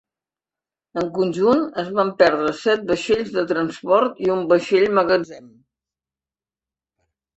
[1.01, 5.53] En conjunt, es van perdre set vaixells de transport i un vaixell magatzem.